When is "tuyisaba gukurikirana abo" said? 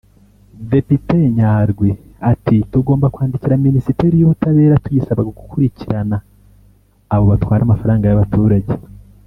4.83-7.23